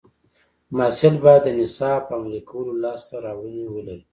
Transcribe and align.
محصل 0.75 1.15
باید 1.23 1.41
د 1.45 1.49
نصاب 1.59 1.99
په 2.07 2.13
عملي 2.17 2.41
کولو 2.49 2.71
لاسته 2.83 3.13
راوړنې 3.25 3.65
ولري. 3.69 4.03